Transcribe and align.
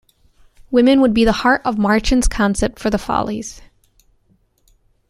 Women 0.71 0.99
would 1.01 1.13
be 1.13 1.25
the 1.25 1.31
heart 1.31 1.61
of 1.63 1.77
Marchand's 1.77 2.27
concept 2.27 2.79
for 2.79 2.89
the 2.89 2.97
Folies. 2.97 3.61